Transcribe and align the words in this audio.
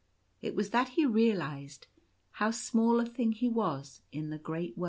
It 0.41 0.55
was 0.55 0.71
that 0.71 0.89
he 0.89 1.05
realized 1.05 1.85
how 2.31 2.49
small 2.49 2.99
a 2.99 3.05
thing 3.05 3.33
he 3.33 3.47
was 3.47 4.01
in 4.11 4.31
the 4.31 4.39
great 4.39 4.75
world. 4.75 4.79